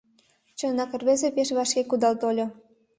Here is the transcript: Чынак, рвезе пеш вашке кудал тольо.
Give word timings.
Чынак, 0.57 0.91
рвезе 0.99 1.29
пеш 1.35 1.49
вашке 1.57 1.81
кудал 1.89 2.13
тольо. 2.21 2.45